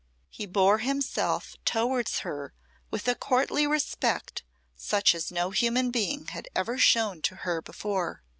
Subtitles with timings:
[0.31, 2.55] He bore himself towards her
[2.89, 4.41] with a courtly respect
[4.75, 8.23] such as no human being had ever shown to her before.